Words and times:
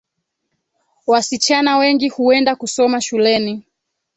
Wasichana 1.07 1.77
wengi 1.77 2.09
huenda 2.09 2.55
kusoma 2.55 3.01
shuleni 3.01 3.63